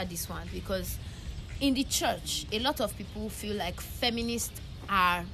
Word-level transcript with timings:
answer 0.00 0.10
this 0.10 0.28
one 0.28 0.48
because 0.52 0.98
in 1.60 1.74
the 1.74 1.84
church, 1.84 2.46
a 2.52 2.58
lot 2.58 2.80
of 2.80 2.96
people 2.96 3.28
feel 3.28 3.56
like 3.56 3.80
feminists 3.80 4.60
are 4.88 5.24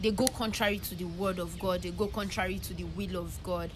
they 0.00 0.10
go 0.10 0.26
contrary 0.26 0.78
to 0.78 0.94
the 0.94 1.04
word 1.04 1.38
of 1.38 1.58
God, 1.58 1.82
they 1.82 1.90
go 1.90 2.06
contrary 2.06 2.58
to 2.58 2.74
the 2.74 2.84
will 2.84 3.16
of 3.16 3.42
God. 3.42 3.70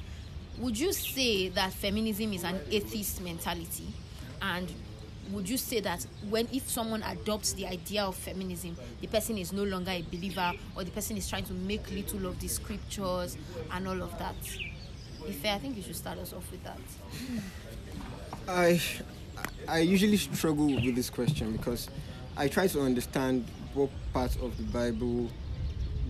Would 0.58 0.78
you 0.78 0.92
say 0.92 1.48
that 1.48 1.72
feminism 1.72 2.32
is 2.34 2.44
an 2.44 2.60
atheist 2.70 3.22
mentality? 3.22 3.86
And 4.42 4.70
would 5.30 5.48
you 5.48 5.56
say 5.56 5.80
that 5.80 6.06
when 6.28 6.46
if 6.52 6.68
someone 6.68 7.02
adopts 7.04 7.54
the 7.54 7.66
idea 7.66 8.04
of 8.04 8.16
feminism, 8.16 8.76
the 9.00 9.06
person 9.06 9.38
is 9.38 9.52
no 9.52 9.64
longer 9.64 9.92
a 9.92 10.02
believer 10.02 10.52
or 10.76 10.84
the 10.84 10.90
person 10.90 11.16
is 11.16 11.28
trying 11.28 11.44
to 11.44 11.54
make 11.54 11.90
little 11.90 12.26
of 12.26 12.38
the 12.40 12.48
scriptures 12.48 13.38
and 13.72 13.88
all 13.88 14.02
of 14.02 14.18
that? 14.18 14.34
If 15.26 15.44
I 15.46 15.58
think 15.58 15.76
you 15.76 15.82
should 15.82 15.96
start 15.96 16.18
us 16.18 16.34
off 16.34 16.50
with 16.50 16.62
that. 16.64 16.78
I 18.46 18.80
I 19.68 19.80
usually 19.80 20.16
struggle 20.16 20.66
with 20.66 20.94
this 20.96 21.10
question 21.10 21.52
because 21.52 21.88
I 22.36 22.48
try 22.48 22.66
to 22.68 22.80
understand 22.80 23.46
what 23.74 23.90
part 24.12 24.36
of 24.42 24.56
the 24.56 24.64
Bible 24.64 25.30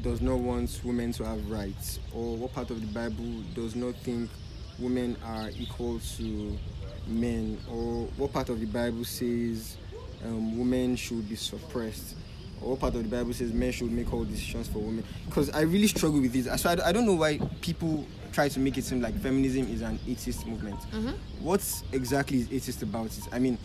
does 0.02 0.20
not 0.20 0.38
want 0.38 0.80
women 0.83 1.12
to 1.12 1.24
have 1.24 1.51
rights, 1.51 1.98
or 2.15 2.37
what 2.37 2.55
part 2.55 2.70
of 2.70 2.80
the 2.80 2.87
Bible 2.87 3.43
does 3.55 3.77
not 3.77 3.95
think 3.96 4.30
women 4.79 5.16
are 5.24 5.51
equal 5.59 6.01
to 6.16 6.59
men, 7.06 7.59
or 7.70 8.06
what 8.16 8.33
part 8.33 8.48
of 8.48 8.60
the 8.60 8.66
Bible 8.66 9.05
says 9.05 9.77
um, 10.24 10.59
women 10.59 10.96
should 10.96 11.29
be 11.29 11.37
suppressed, 11.37 12.16
or 12.62 12.77
part 12.77 12.95
of 12.95 13.02
the 13.02 13.09
Bible 13.09 13.32
says 13.32 13.52
men 13.52 13.73
should 13.73 13.91
make 13.91 14.12
all 14.12 14.24
decisions 14.24 14.68
for 14.68 14.78
women. 14.78 15.05
Because 15.26 15.51
I 15.51 15.62
really 15.62 15.87
struggle 15.87 16.21
with 16.21 16.32
this. 16.32 16.60
So 16.60 16.71
I, 16.71 16.88
I 16.88 16.93
don't 16.93 17.07
know 17.07 17.15
why 17.15 17.38
people 17.60 18.07
try 18.32 18.48
to 18.48 18.60
make 18.60 18.79
it 18.79 18.85
seem 18.85 19.01
like 19.01 19.18
feminism 19.21 19.66
is 19.73 19.82
an 19.82 19.98
atheist 20.07 20.46
movement. 20.46 20.79
Mm-hmm. 20.93 21.45
What 21.45 21.65
exactly 21.93 22.38
is 22.38 22.46
atheist 22.46 22.82
about 22.82 23.07
it? 23.07 23.24
I 23.32 23.38
mean, 23.38 23.59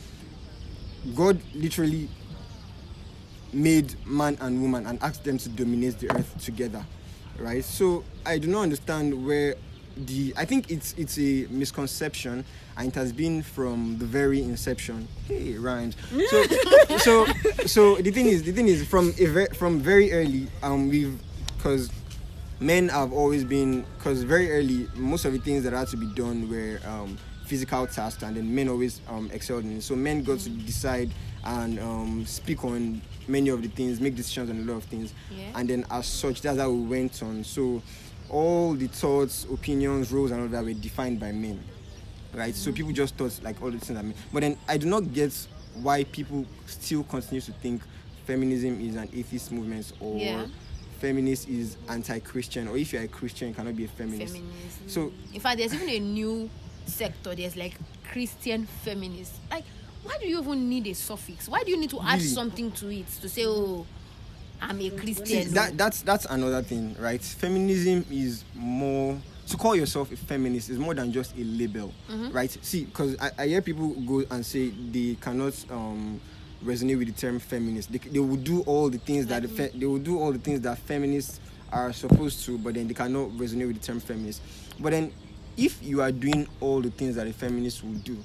God 1.13 1.39
literally 1.53 2.09
made 3.53 3.95
man 4.05 4.37
and 4.41 4.61
woman 4.61 4.85
and 4.87 5.01
asked 5.01 5.23
them 5.23 5.37
to 5.37 5.49
dominate 5.49 5.99
the 5.99 6.11
earth 6.15 6.43
together, 6.43 6.85
right? 7.37 7.63
So 7.63 8.03
I 8.25 8.37
do 8.37 8.47
not 8.47 8.61
understand 8.61 9.25
where 9.25 9.55
the 9.97 10.33
I 10.37 10.45
think 10.45 10.69
it's 10.71 10.93
it's 10.97 11.17
a 11.17 11.47
misconception 11.49 12.43
and 12.77 12.87
it 12.89 12.95
has 12.95 13.13
been 13.13 13.41
from 13.43 13.97
the 13.97 14.05
very 14.05 14.41
inception. 14.41 15.07
Hey, 15.27 15.53
rhymes. 15.57 15.95
So 16.29 16.43
so 16.97 17.25
so 17.65 17.95
the 17.97 18.11
thing 18.11 18.25
is 18.27 18.43
the 18.43 18.51
thing 18.51 18.67
is 18.67 18.85
from 18.87 19.11
ve- 19.13 19.47
from 19.55 19.79
very 19.79 20.11
early 20.11 20.47
um 20.63 20.89
we've 20.89 21.17
because 21.57 21.89
men 22.59 22.89
have 22.89 23.11
always 23.13 23.43
been 23.43 23.85
because 23.97 24.23
very 24.23 24.51
early 24.51 24.87
most 24.95 25.25
of 25.25 25.33
the 25.33 25.39
things 25.39 25.63
that 25.63 25.73
had 25.73 25.87
to 25.89 25.97
be 25.97 26.07
done 26.13 26.49
were 26.49 26.79
um, 26.87 27.17
physical 27.45 27.85
tasks 27.87 28.23
and 28.23 28.37
then 28.37 28.53
men 28.55 28.69
always 28.69 29.01
um, 29.09 29.29
excelled 29.33 29.63
in 29.65 29.77
it 29.77 29.81
so 29.81 29.95
men 29.95 30.23
got 30.23 30.39
to 30.39 30.49
decide 30.49 31.09
and 31.43 31.79
um, 31.79 32.25
speak 32.25 32.63
on 32.63 33.01
many 33.27 33.49
of 33.49 33.61
the 33.61 33.67
things 33.69 33.99
make 33.99 34.15
decisions 34.15 34.49
on 34.49 34.57
a 34.57 34.61
lot 34.61 34.77
of 34.77 34.83
things 34.85 35.13
Yeah. 35.31 35.43
and 35.55 35.69
then 35.69 35.85
as 35.91 36.05
such 36.05 36.41
that's 36.41 36.57
how 36.59 36.69
we 36.71 36.81
went 36.87 37.21
on 37.23 37.43
so 37.43 37.81
all 38.29 38.73
the 38.73 38.87
thoughts 38.87 39.45
opinions 39.51 40.11
roles 40.11 40.31
and 40.31 40.41
all 40.41 40.47
that 40.47 40.63
were 40.63 40.73
defined 40.73 41.19
by 41.19 41.31
men 41.31 41.59
right 42.33 42.55
so 42.55 42.71
mm. 42.71 42.75
people 42.75 42.91
just 42.91 43.15
thought 43.15 43.39
like 43.43 43.61
all 43.61 43.71
the 43.71 43.77
things 43.79 43.95
that 43.97 44.03
men 44.03 44.13
but 44.33 44.41
then 44.41 44.57
i 44.67 44.77
do 44.77 44.87
not 44.87 45.13
get 45.13 45.31
why 45.81 46.03
people 46.05 46.45
still 46.65 47.03
continue 47.03 47.41
to 47.41 47.51
think 47.53 47.81
feminism 48.25 48.79
is 48.81 48.95
an 48.95 49.09
atheist 49.13 49.51
movement 49.51 49.91
or 49.99 50.17
Yeah. 50.17 50.45
feminist 50.99 51.47
is 51.49 51.77
anti-Christian, 51.89 52.67
or 52.69 52.77
if 52.77 52.93
you're 52.93 53.03
a 53.03 53.07
Christian, 53.07 53.49
you 53.49 53.53
cannot 53.53 53.75
be 53.75 53.83
a 53.83 53.87
feminist. 53.87 54.37
So 54.87 55.11
in 55.33 55.39
fact, 55.41 55.57
there's 55.57 55.73
even 55.73 55.89
a 55.89 55.99
new 55.99 56.49
sector. 56.87 57.35
There's 57.35 57.55
like 57.57 57.73
Christian 58.11 58.65
feminists. 58.83 59.37
Like, 59.51 59.65
why 60.03 60.17
do 60.19 60.27
you 60.27 60.39
even 60.39 60.69
need 60.69 60.87
a 60.87 60.95
suffix? 60.95 61.47
Why 61.49 61.63
do 61.63 61.69
you 61.71 61.77
need 61.77 61.89
to 61.91 61.99
add 62.01 62.19
Really? 62.19 62.27
something 62.27 62.71
to 62.71 62.89
it 62.89 63.07
to 63.21 63.29
say, 63.29 63.45
"Oh, 63.45 63.85
I'm 64.61 64.79
a 64.79 64.89
see, 64.89 64.89
Christian"? 64.91 65.53
that 65.53 65.77
that's 65.77 66.01
that's 66.01 66.25
another 66.25 66.61
thing, 66.63 66.95
right? 66.99 67.21
Feminism 67.21 68.05
is 68.11 68.43
more 68.53 69.17
to 69.47 69.57
call 69.57 69.75
yourself 69.75 70.11
a 70.11 70.15
feminist 70.15 70.69
is 70.69 70.79
more 70.79 70.93
than 70.93 71.11
just 71.11 71.35
a 71.37 71.43
label, 71.43 71.93
right? 72.31 72.49
See, 72.63 72.85
because 72.85 73.15
I, 73.19 73.31
I 73.37 73.47
hear 73.47 73.61
people 73.61 73.89
go 73.89 74.23
and 74.31 74.45
say 74.45 74.69
they 74.69 75.15
cannot 75.21 75.53
um, 75.69 76.19
resonate 76.63 76.97
with 76.97 77.07
the 77.07 77.13
term 77.13 77.39
feminist. 77.39 77.91
They, 77.91 77.99
they 77.99 78.19
will 78.19 78.37
do 78.37 78.61
all 78.61 78.89
the 78.89 78.97
things 78.97 79.27
that 79.27 79.43
the 79.43 79.47
fe- 79.47 79.71
they 79.75 79.85
will 79.85 79.99
do 79.99 80.19
all 80.19 80.31
the 80.31 80.39
things 80.39 80.61
that 80.61 80.77
feminists 80.79 81.39
are 81.71 81.93
supposed 81.93 82.43
to, 82.45 82.57
but 82.57 82.73
then 82.73 82.87
they 82.87 82.93
cannot 82.93 83.29
resonate 83.31 83.67
with 83.67 83.79
the 83.79 83.85
term 83.85 83.99
feminist. 83.99 84.41
But 84.79 84.91
then, 84.91 85.11
if 85.57 85.81
you 85.83 86.01
are 86.01 86.11
doing 86.11 86.47
all 86.59 86.81
the 86.81 86.89
things 86.89 87.15
that 87.15 87.27
a 87.27 87.33
feminist 87.33 87.83
will 87.83 87.93
do, 87.93 88.17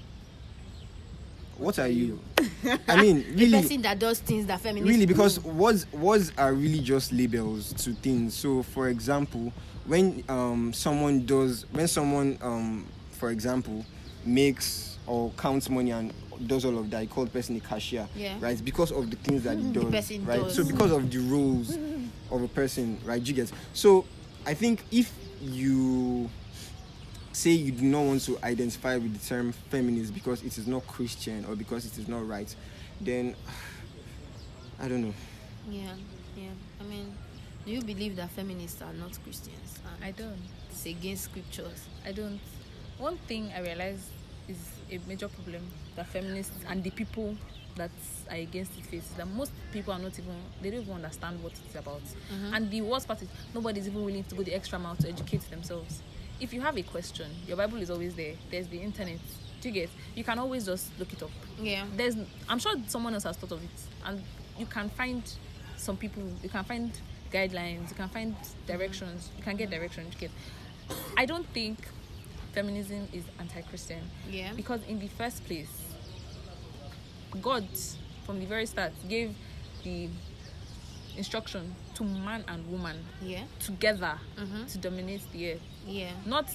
what 1.60 1.78
are 1.78 1.88
you? 1.88 2.19
I 2.88 3.00
mean, 3.00 3.25
the 3.37 3.44
really, 3.47 3.62
person 3.62 3.82
that 3.82 3.98
does 3.98 4.19
things 4.21 4.47
that 4.47 4.60
feminists 4.60 4.88
really 4.91 5.06
do. 5.06 5.12
because 5.12 5.38
words 5.44 5.91
words 5.93 6.32
are 6.38 6.53
really 6.54 6.81
just 6.81 7.12
labels 7.12 7.72
to 7.84 7.93
things 7.93 8.34
so 8.34 8.62
for 8.62 8.88
example 8.88 9.53
when 9.87 10.25
um 10.28 10.72
someone 10.72 11.25
does 11.26 11.66
when 11.72 11.87
someone 11.87 12.38
um 12.41 12.87
for 13.12 13.31
example 13.31 13.84
makes 14.25 14.98
or 15.06 15.31
counts 15.37 15.69
money 15.69 15.91
and 15.91 16.12
does 16.47 16.65
all 16.65 16.78
of 16.78 16.88
that, 16.91 17.03
you 17.03 17.09
call 17.09 17.25
the 17.25 17.31
person 17.31 17.54
a 17.56 17.60
cashier, 17.60 18.09
Yeah. 18.16 18.37
right? 18.41 18.62
Because 18.65 18.92
of 18.92 19.10
the 19.10 19.16
things 19.16 19.42
that 19.42 19.59
he 19.59 19.65
does, 19.72 19.84
person 19.84 20.25
right? 20.25 20.41
does. 20.41 20.54
So 20.54 20.65
because 20.65 20.91
of 20.92 21.10
the 21.10 21.19
roles 21.19 21.77
of 22.31 22.42
a 22.42 22.48
person, 22.48 22.98
right? 23.04 23.21
You 23.21 23.34
get. 23.34 23.53
So 23.75 24.06
I 24.47 24.54
think 24.54 24.82
if 24.91 25.12
you 25.42 26.31
say 27.32 27.50
you 27.50 27.72
do 27.72 27.84
not 27.84 28.02
want 28.02 28.22
to 28.22 28.38
identify 28.42 28.96
with 28.96 29.18
the 29.18 29.26
term 29.26 29.52
feminist 29.52 30.12
because 30.14 30.42
it 30.42 30.58
is 30.58 30.66
not 30.66 30.86
Christian 30.86 31.44
or 31.44 31.54
because 31.54 31.86
it 31.86 31.98
is 31.98 32.08
not 32.08 32.26
right, 32.26 32.54
then 33.00 33.34
I 34.80 34.88
don't 34.88 35.02
know. 35.02 35.14
Yeah, 35.68 35.92
yeah. 36.36 36.50
I 36.80 36.84
mean, 36.84 37.14
do 37.64 37.72
you 37.72 37.82
believe 37.82 38.16
that 38.16 38.30
feminists 38.30 38.80
are 38.82 38.92
not 38.94 39.18
Christians? 39.22 39.78
Uh, 39.84 40.06
I 40.06 40.10
don't. 40.12 40.38
it's 40.70 40.86
against 40.86 41.24
scriptures. 41.24 41.86
I 42.06 42.12
don't. 42.12 42.41
One 42.98 43.16
thing 43.28 43.52
I 43.54 43.60
realize 43.60 44.08
is 44.48 44.58
a 44.91 44.98
major 45.06 45.28
problem 45.28 45.62
that 45.97 46.06
feminists 46.06 46.64
and 46.68 46.82
the 46.82 46.91
people 46.91 47.36
that 47.76 47.91
are 48.30 48.36
against 48.36 48.76
it 48.78 48.84
face 48.86 49.04
is 49.04 49.12
that 49.12 49.28
most 49.28 49.52
people 49.72 49.92
are 49.92 49.98
not 49.98 50.18
even 50.18 50.34
they 50.60 50.70
don't 50.70 50.80
even 50.80 50.94
understand 50.94 51.42
what 51.42 51.52
it's 51.64 51.74
about. 51.74 52.02
Mm-hmm. 52.02 52.54
And 52.54 52.70
the 52.70 52.80
worst 52.82 53.06
part 53.06 53.22
is 53.22 53.28
nobody's 53.54 53.86
even 53.86 54.04
willing 54.04 54.24
to 54.24 54.34
go 54.34 54.42
the 54.42 54.54
extra 54.54 54.78
mile 54.78 54.97
to 54.97 55.08
educate 55.08 55.48
themselves. 55.50 56.02
If 56.40 56.52
you 56.54 56.60
have 56.62 56.76
a 56.78 56.82
question, 56.82 57.30
your 57.46 57.56
Bible 57.56 57.78
is 57.82 57.90
always 57.90 58.14
there. 58.14 58.34
There's 58.50 58.66
the 58.68 58.78
internet. 58.78 59.18
Do 59.60 59.68
you 59.68 59.74
get? 59.74 59.90
You 60.14 60.24
can 60.24 60.38
always 60.38 60.64
just 60.66 60.90
look 60.98 61.12
it 61.12 61.22
up. 61.22 61.30
Yeah. 61.60 61.84
There's 61.96 62.16
I'm 62.48 62.58
sure 62.58 62.74
someone 62.86 63.12
else 63.14 63.24
has 63.24 63.36
thought 63.36 63.52
of 63.52 63.62
it. 63.62 63.70
And 64.06 64.22
you 64.58 64.66
can 64.66 64.88
find 64.88 65.22
some 65.76 65.96
people 65.96 66.22
you 66.42 66.48
can 66.48 66.64
find 66.64 66.90
guidelines, 67.32 67.90
you 67.90 67.94
can 67.96 68.08
find 68.08 68.34
directions, 68.66 69.30
you 69.36 69.42
can 69.42 69.56
get 69.56 69.70
direction, 69.70 70.06
you 70.10 70.18
get 70.18 70.30
I 71.16 71.24
don't 71.26 71.46
think 71.48 71.78
feminism 72.52 73.06
is 73.12 73.22
anti-Christian 73.38 74.02
Yeah. 74.28 74.52
because 74.56 74.80
in 74.88 74.98
the 74.98 75.06
first 75.08 75.44
place, 75.44 75.70
God, 77.40 77.66
from 78.26 78.40
the 78.40 78.46
very 78.46 78.66
start, 78.66 78.92
gave 79.08 79.34
the 79.84 80.08
instruction 81.25 81.75
to 81.94 82.03
man 82.04 82.42
and 82.48 82.66
woman 82.70 82.97
Yeah. 83.22 83.44
together 83.58 84.19
Mhm. 84.38 84.72
to 84.72 84.78
dominate 84.78 85.22
the 85.32 85.53
earth. 85.53 85.60
Yeah. 85.86 86.12
Not 86.26 86.47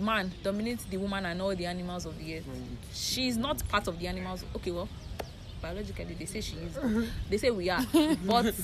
man 0.00 0.32
dominates 0.42 0.84
the 0.84 0.96
woman 0.96 1.26
and 1.26 1.40
all 1.42 1.54
the 1.56 1.66
animals 1.66 2.06
of 2.06 2.16
the 2.18 2.36
earth. 2.38 2.44
She's 2.94 3.36
not 3.36 3.66
part 3.68 3.88
of 3.88 3.98
the 3.98 4.06
animals. 4.06 4.44
Okay, 4.56 4.70
well, 4.70 4.88
biologically 5.60 6.14
they 6.18 6.26
say 6.26 6.40
she 6.40 6.56
is. 6.56 6.78
they 7.30 7.38
say 7.38 7.50
we 7.50 7.68
are, 7.70 7.84
but 8.26 8.54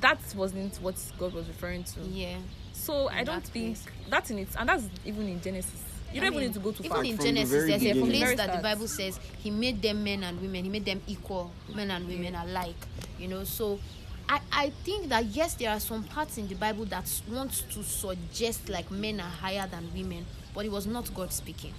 that 0.00 0.18
wasn't 0.34 0.76
what 0.76 0.96
God 1.18 1.32
was 1.34 1.46
referring 1.46 1.84
to. 1.84 2.00
Yeah. 2.00 2.38
So 2.72 3.08
I 3.08 3.24
don't 3.24 3.42
that 3.42 3.48
think 3.52 3.76
place. 3.82 3.86
that's 4.08 4.30
in 4.30 4.38
it, 4.38 4.48
and 4.58 4.68
that's 4.68 4.84
even 5.04 5.28
in 5.28 5.40
Genesis. 5.40 5.82
You 6.12 6.20
don't 6.20 6.28
even 6.28 6.38
mean, 6.38 6.48
need 6.48 6.54
to 6.54 6.60
go 6.60 6.70
too 6.72 6.84
even 6.84 6.90
far. 6.96 7.04
in 7.04 7.16
From 7.16 7.24
the 7.26 7.32
Genesis, 7.32 7.50
very 7.50 7.70
there's 7.78 7.96
a 7.96 8.00
place 8.06 8.20
Very 8.20 8.36
that 8.36 8.56
the. 8.56 8.62
Bible 8.62 8.86
says 8.88 9.18
He 9.42 9.50
made 9.50 9.82
them 9.82 10.04
men 10.04 10.22
and 10.22 10.40
women. 10.40 10.62
He 10.64 10.70
made 10.70 10.84
them 10.84 11.02
equal, 11.08 11.50
men 11.74 11.90
and 11.90 12.06
women 12.06 12.34
alike. 12.36 12.76
You 13.18 13.26
know, 13.28 13.42
so 13.44 13.78
I 14.28 14.40
I 14.52 14.70
think 14.84 15.08
that 15.08 15.24
yes, 15.26 15.54
there 15.54 15.70
are 15.70 15.80
some 15.80 16.02
parts 16.04 16.38
in 16.38 16.48
the 16.48 16.54
Bible 16.54 16.84
that 16.86 17.02
s- 17.04 17.22
want 17.30 17.52
to 17.70 17.82
suggest 17.84 18.68
like 18.68 18.90
men 18.90 19.20
are 19.20 19.30
higher 19.30 19.66
than 19.70 19.92
women, 19.94 20.26
but 20.54 20.64
it 20.64 20.72
was 20.72 20.86
not 20.86 21.12
God 21.14 21.32
speaking. 21.32 21.74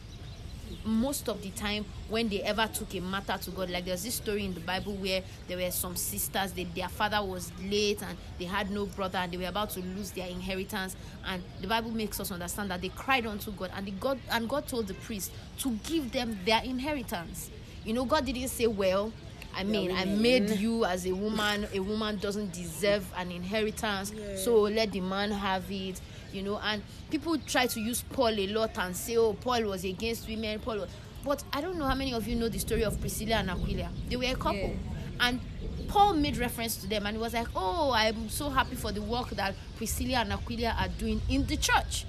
Most 0.83 1.29
of 1.29 1.41
the 1.41 1.49
time, 1.51 1.85
when 2.09 2.27
they 2.27 2.41
ever 2.44 2.67
took 2.67 2.94
a 2.95 2.99
matter 2.99 3.38
to 3.38 3.51
God, 3.51 3.69
like 3.69 3.85
there's 3.85 4.03
this 4.03 4.15
story 4.15 4.44
in 4.45 4.53
the 4.53 4.59
Bible 4.59 4.94
where 4.95 5.21
there 5.47 5.57
were 5.57 5.71
some 5.71 5.95
sisters, 5.95 6.51
they, 6.51 6.65
their 6.65 6.89
father 6.89 7.23
was 7.23 7.51
late 7.63 8.01
and 8.01 8.17
they 8.38 8.45
had 8.45 8.69
no 8.69 8.85
brother 8.85 9.17
and 9.17 9.31
they 9.31 9.38
were 9.38 9.45
about 9.45 9.69
to 9.71 9.79
lose 9.79 10.11
their 10.11 10.27
inheritance. 10.27 10.95
And 11.25 11.41
the 11.61 11.67
Bible 11.67 11.91
makes 11.91 12.19
us 12.19 12.31
understand 12.31 12.71
that 12.71 12.81
they 12.81 12.89
cried 12.89 13.25
unto 13.25 13.51
God 13.51 13.71
and 13.75 13.85
the 13.85 13.91
God 13.91 14.19
and 14.29 14.47
God 14.50 14.67
told 14.67 14.88
the 14.88 14.93
priest 14.93 15.31
to 15.59 15.71
give 15.85 16.11
them 16.11 16.38
their 16.45 16.61
inheritance. 16.63 17.50
You 17.85 17.93
know, 17.93 18.03
God 18.03 18.25
didn't 18.25 18.50
say, 18.50 18.67
Well, 18.67 19.13
I 19.57 19.63
mean, 19.63 19.92
I 19.92 20.06
made 20.06 20.51
you 20.51 20.86
as 20.86 21.07
a 21.07 21.13
woman. 21.13 21.68
A 21.74 21.80
woman 21.80 22.18
doesn't 22.18 22.54
deserve 22.54 23.12
an 23.18 23.31
inheritance, 23.31 24.13
so 24.44 24.62
let 24.62 24.92
the 24.92 25.01
man 25.01 25.31
have 25.31 25.63
it. 25.71 26.00
You 26.31 26.44
know, 26.44 26.59
and 26.63 26.83
people 27.09 27.38
try 27.39 27.65
to 27.65 27.80
use 27.80 28.04
Paul 28.13 28.30
a 28.39 28.48
lot 28.48 28.77
and 28.77 28.95
say, 28.95 29.18
"Oh, 29.18 29.33
Paul 29.33 29.63
was 29.63 29.83
against 29.83 30.27
women." 30.27 30.59
Paul, 30.59 30.77
was... 30.81 30.89
but 31.25 31.44
I 31.51 31.62
don't 31.62 31.77
know 31.80 31.86
how 31.86 31.95
many 31.95 32.13
of 32.13 32.27
you 32.27 32.36
know 32.36 32.50
the 32.50 32.59
story 32.59 32.83
of 32.83 33.00
Priscilla 33.01 33.38
and 33.38 33.50
Aquila. 33.50 33.89
They 34.09 34.15
were 34.15 34.25
a 34.25 34.36
couple, 34.36 34.59
Yeah. 34.59 34.75
and 35.21 35.39
Paul 35.88 36.13
made 36.13 36.38
reference 36.38 36.75
to 36.77 36.88
them, 36.88 37.07
and 37.07 37.18
he 37.18 37.21
was 37.21 37.33
like, 37.33 37.48
"Oh, 37.56 37.92
I'm 37.92 38.30
so 38.30 38.50
happy 38.50 38.75
for 38.75 38.92
the 38.92 39.01
work 39.01 39.30
that 39.31 39.56
Priscilla 39.77 40.18
and 40.18 40.33
Aquila 40.33 40.75
are 40.80 40.89
doing 40.89 41.19
in 41.30 41.48
the 41.48 41.57
church." 41.57 42.06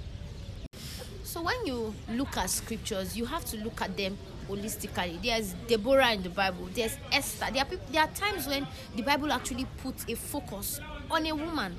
So 1.23 1.41
when 1.41 1.65
you 1.65 1.95
look 2.09 2.37
at 2.37 2.49
scriptures, 2.49 3.15
you 3.17 3.25
have 3.25 3.45
to 3.45 3.57
look 3.57 3.81
at 3.81 3.95
them 3.97 4.17
holistically. 4.49 5.21
There's 5.21 5.53
Deborah 5.67 6.11
in 6.13 6.23
the 6.23 6.29
Bible. 6.29 6.67
There's 6.73 6.97
Esther. 7.11 7.47
There 7.51 7.61
are 7.61 7.65
people, 7.65 7.85
there 7.91 8.01
are 8.01 8.09
times 8.09 8.47
when 8.47 8.67
the 8.95 9.03
Bible 9.03 9.31
actually 9.31 9.65
puts 9.77 10.05
a 10.09 10.15
focus 10.15 10.81
on 11.09 11.25
a 11.25 11.33
woman. 11.33 11.75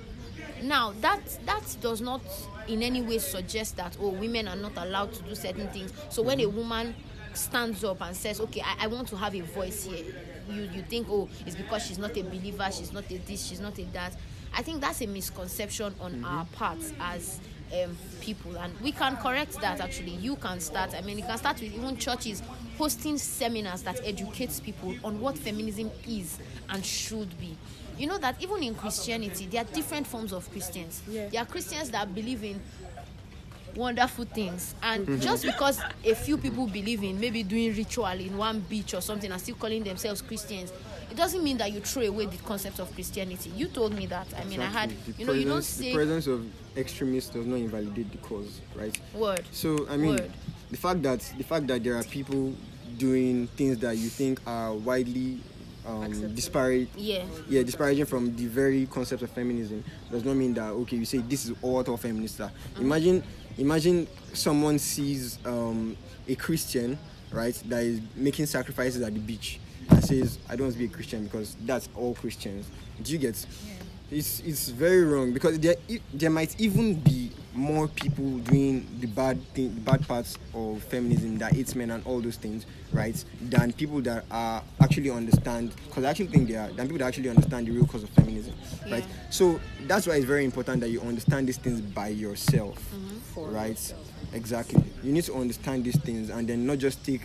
Now 0.62 0.92
that 1.00 1.20
that 1.46 1.76
does 1.80 2.00
not 2.00 2.20
in 2.68 2.82
any 2.82 3.02
way 3.02 3.18
suggest 3.18 3.76
that 3.76 3.96
oh 4.00 4.10
women 4.10 4.46
are 4.46 4.56
not 4.56 4.72
allowed 4.76 5.12
to 5.14 5.22
do 5.22 5.34
certain 5.34 5.68
things. 5.68 5.92
So 6.10 6.22
when 6.22 6.40
a 6.40 6.44
mm-hmm. 6.44 6.56
woman 6.56 6.94
stands 7.32 7.84
up 7.84 8.00
and 8.02 8.16
says, 8.16 8.40
okay, 8.40 8.62
I, 8.64 8.84
I 8.84 8.86
want 8.86 9.08
to 9.08 9.16
have 9.16 9.34
a 9.34 9.40
voice 9.40 9.84
here, 9.84 10.04
you 10.48 10.62
you 10.72 10.82
think 10.82 11.08
oh 11.10 11.28
it's 11.46 11.56
because 11.56 11.84
she's 11.86 11.98
not 11.98 12.16
a 12.16 12.22
believer, 12.22 12.68
she's 12.72 12.92
not 12.92 13.10
a 13.10 13.16
this, 13.18 13.46
she's 13.46 13.60
not 13.60 13.78
a 13.78 13.84
that. 13.92 14.14
I 14.54 14.62
think 14.62 14.80
that's 14.80 15.00
a 15.00 15.06
misconception 15.06 15.94
on 16.00 16.12
mm-hmm. 16.12 16.24
our 16.24 16.44
part 16.46 16.78
as 17.00 17.40
um, 17.72 17.96
people, 18.20 18.56
and 18.58 18.72
we 18.80 18.92
can 18.92 19.16
correct 19.16 19.60
that. 19.60 19.80
Actually, 19.80 20.12
you 20.12 20.36
can 20.36 20.60
start. 20.60 20.94
I 20.94 21.00
mean, 21.02 21.18
you 21.18 21.24
can 21.24 21.38
start 21.38 21.60
with 21.60 21.72
even 21.74 21.96
churches 21.96 22.42
hosting 22.78 23.18
seminars 23.18 23.82
that 23.82 24.00
educates 24.04 24.60
people 24.60 24.94
on 25.04 25.20
what 25.20 25.38
feminism 25.38 25.90
is 26.08 26.38
and 26.68 26.84
should 26.84 27.38
be. 27.38 27.56
You 27.98 28.06
know 28.06 28.18
that 28.18 28.42
even 28.42 28.62
in 28.62 28.74
Christianity, 28.74 29.46
there 29.46 29.62
are 29.62 29.72
different 29.72 30.06
forms 30.06 30.32
of 30.32 30.50
Christians. 30.50 31.02
Yeah. 31.08 31.28
There 31.28 31.42
are 31.42 31.46
Christians 31.46 31.90
that 31.90 32.14
believe 32.14 32.42
in 32.44 32.60
wonderful 33.76 34.24
things 34.24 34.74
and 34.82 35.20
just 35.20 35.44
because 35.44 35.80
a 36.04 36.14
few 36.14 36.36
people 36.36 36.66
believe 36.66 37.02
in 37.02 37.20
maybe 37.20 37.42
doing 37.42 37.74
ritual 37.74 38.06
in 38.06 38.36
one 38.36 38.60
beach 38.68 38.94
or 38.94 39.00
something 39.00 39.30
and 39.30 39.40
still 39.40 39.54
calling 39.54 39.84
themselves 39.84 40.20
christians 40.22 40.72
it 41.10 41.16
doesn't 41.16 41.42
mean 41.42 41.58
that 41.58 41.72
you 41.72 41.80
throw 41.80 42.02
away 42.02 42.26
the 42.26 42.36
concept 42.38 42.78
of 42.78 42.92
christianity 42.94 43.50
you 43.56 43.66
told 43.68 43.92
me 43.94 44.06
that 44.06 44.26
i 44.38 44.44
mean 44.44 44.60
i 44.60 44.66
had 44.66 44.90
Exactly. 44.90 45.12
The 45.12 45.20
you 45.20 45.26
know 45.26 45.32
you 45.32 45.44
don't 45.44 45.52
presence- 45.54 45.66
say 45.76 45.88
the 45.90 45.94
presence 45.94 46.26
of 46.26 46.46
extremists 46.76 47.30
does 47.30 47.46
not 47.46 47.56
invalidate 47.56 48.10
the 48.12 48.18
cause, 48.18 48.60
right? 48.76 48.96
word 49.14 49.44
So 49.50 49.86
I 49.88 49.96
mean, 49.96 50.10
Word. 50.16 50.30
the 50.70 50.76
fact 50.76 51.02
that 51.02 51.20
the 51.36 51.42
fact 51.44 51.66
that 51.66 51.82
there 51.82 51.96
are 51.96 52.04
people 52.04 52.54
doing 52.96 53.48
things 53.56 53.78
that 53.78 53.96
you 53.96 54.08
think 54.08 54.40
are 54.46 54.72
widely 54.74 55.40
um, 55.86 56.12
disparate, 56.34 56.88
yeah 56.96 57.24
yeah, 57.48 57.62
disparaging 57.62 58.04
from 58.04 58.36
the 58.36 58.46
very 58.46 58.86
concept 58.86 59.22
of 59.22 59.30
feminism 59.30 59.82
does 60.12 60.24
not 60.24 60.36
mean 60.36 60.54
that 60.54 60.70
okay, 60.70 60.96
you 60.96 61.04
say 61.04 61.18
this 61.18 61.46
is 61.46 61.52
what 61.62 61.88
all 61.88 61.96
feminists 61.96 62.38
are. 62.40 62.52
Imagine, 62.78 63.22
imagine 63.58 64.06
someone 64.32 64.78
sees 64.78 65.38
um, 65.44 65.96
a 66.28 66.34
Christian, 66.36 66.98
right, 67.32 67.54
that 67.66 67.82
is 67.82 68.00
making 68.14 68.46
sacrifices 68.46 69.02
at 69.02 69.12
the 69.12 69.20
beach 69.20 69.58
and 69.88 70.04
says, 70.04 70.38
"I 70.48 70.56
don't 70.56 70.66
want 70.66 70.74
to 70.74 70.78
be 70.78 70.84
a 70.86 70.88
Christian 70.88 71.24
because 71.24 71.56
that's 71.64 71.88
all 71.96 72.14
Christians." 72.14 72.66
Do 73.02 73.12
you 73.12 73.18
get? 73.18 73.46
It's 74.10 74.40
it's 74.40 74.68
very 74.70 75.04
wrong 75.04 75.32
because 75.32 75.58
there 75.60 75.76
there 76.12 76.30
might 76.30 76.60
even 76.60 76.94
be 76.94 77.30
more 77.54 77.88
people 77.88 78.38
doing 78.38 78.86
the 79.00 79.06
bad 79.06 79.40
thing, 79.54 79.74
the 79.74 79.80
bad 79.80 80.06
parts 80.06 80.36
of 80.54 80.82
feminism 80.84 81.38
that 81.38 81.52
hates 81.52 81.74
men 81.74 81.90
and 81.90 82.04
all 82.06 82.20
those 82.20 82.36
things, 82.36 82.64
right? 82.92 83.24
Than 83.40 83.72
people 83.72 84.00
that 84.02 84.24
are 84.30 84.62
actually 84.80 85.10
understand. 85.10 85.72
Because 85.86 86.04
I 86.04 86.10
actually 86.10 86.28
think 86.28 86.48
they 86.48 86.56
are 86.56 86.68
than 86.68 86.86
people 86.86 86.98
that 86.98 87.06
actually 87.06 87.28
understand 87.28 87.66
the 87.66 87.72
real 87.72 87.86
cause 87.86 88.02
of 88.02 88.08
feminism, 88.10 88.54
right? 88.90 89.04
So 89.30 89.60
that's 89.86 90.06
why 90.06 90.14
it's 90.16 90.24
very 90.26 90.44
important 90.44 90.80
that 90.80 90.90
you 90.90 91.00
understand 91.02 91.46
these 91.48 91.58
things 91.58 91.80
by 91.80 92.08
yourself, 92.08 92.78
For 93.34 93.48
right? 93.48 93.70
yourself. 93.70 94.06
Exactly. 94.32 94.82
You 95.02 95.12
need 95.12 95.24
to 95.24 95.34
understand 95.34 95.84
these 95.84 95.98
things 95.98 96.30
and 96.30 96.48
then 96.48 96.66
not 96.66 96.78
just 96.78 97.04
take 97.04 97.22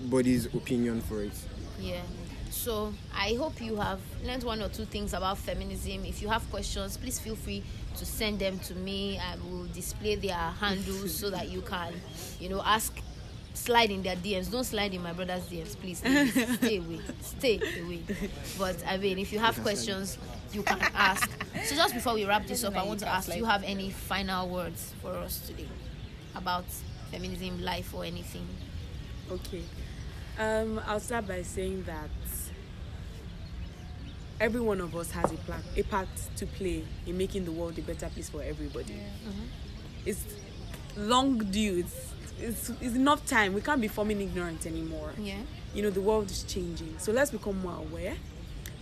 anybody's 0.00 0.46
opinion 0.46 1.00
for 1.00 1.22
it. 1.22 1.32
Yeah. 1.80 2.02
So 2.50 2.92
I 3.14 3.34
hope 3.34 3.60
you 3.60 3.76
have 3.76 4.00
learned 4.24 4.44
one 4.44 4.62
or 4.62 4.68
two 4.68 4.84
things 4.84 5.12
about 5.12 5.38
feminism. 5.38 6.04
If 6.04 6.22
you 6.22 6.28
have 6.28 6.48
questions, 6.50 6.96
please 6.96 7.18
feel 7.18 7.36
free 7.36 7.62
to 7.96 8.06
send 8.06 8.38
them 8.38 8.58
to 8.60 8.74
me. 8.74 9.18
I 9.18 9.36
will 9.36 9.66
display 9.66 10.14
their 10.14 10.34
handles 10.34 11.14
so 11.14 11.30
that 11.30 11.50
you 11.50 11.62
can, 11.62 11.94
you 12.40 12.48
know, 12.48 12.62
ask. 12.64 12.96
Slide 13.56 13.92
in 13.92 14.02
their 14.02 14.16
DMs. 14.16 14.50
Don't 14.50 14.64
slide 14.64 14.92
in 14.94 15.00
my 15.00 15.12
brother's 15.12 15.44
DMs, 15.44 15.76
please. 15.76 16.00
please. 16.00 16.56
Stay 16.56 16.78
away. 16.78 17.00
Stay 17.20 17.60
away. 17.84 18.02
But 18.58 18.82
I 18.84 18.96
mean, 18.96 19.16
if 19.16 19.32
you 19.32 19.38
have 19.38 19.62
questions, 19.62 20.18
you 20.52 20.64
can 20.64 20.80
ask. 20.92 21.30
So 21.62 21.76
just 21.76 21.94
before 21.94 22.14
we 22.14 22.24
wrap 22.24 22.48
this 22.48 22.64
up, 22.64 22.76
I 22.76 22.82
want 22.82 22.98
to 23.00 23.08
ask: 23.08 23.30
Do 23.30 23.38
you 23.38 23.44
have 23.44 23.62
any 23.62 23.90
final 23.90 24.48
words 24.48 24.92
for 25.00 25.10
us 25.10 25.38
today 25.46 25.68
about 26.34 26.64
feminism, 27.12 27.62
life, 27.62 27.94
or 27.94 28.04
anything? 28.04 28.44
Okay. 29.30 29.62
Um, 30.38 30.80
I'll 30.86 31.00
start 31.00 31.28
by 31.28 31.42
saying 31.42 31.84
that 31.84 32.10
every 34.40 34.60
one 34.60 34.80
of 34.80 34.94
us 34.96 35.10
has 35.12 35.30
a 35.30 35.36
plan, 35.36 35.62
a 35.76 35.82
part 35.84 36.08
to 36.36 36.46
play 36.46 36.84
in 37.06 37.16
making 37.16 37.44
the 37.44 37.52
world 37.52 37.78
a 37.78 37.82
better 37.82 38.08
place 38.08 38.28
for 38.28 38.42
everybody. 38.42 38.94
It's 40.04 40.24
long 40.96 41.38
due. 41.38 41.78
It's, 41.78 42.12
it's 42.40 42.70
it's 42.80 42.96
enough 42.96 43.24
time. 43.26 43.54
We 43.54 43.60
can't 43.60 43.80
be 43.80 43.88
forming 43.88 44.20
ignorant 44.20 44.66
anymore. 44.66 45.12
Yeah. 45.18 45.38
You 45.72 45.82
know 45.82 45.90
the 45.90 46.00
world 46.00 46.30
is 46.30 46.42
changing, 46.44 46.96
so 46.98 47.12
let's 47.12 47.30
become 47.30 47.60
more 47.60 47.76
aware. 47.76 48.14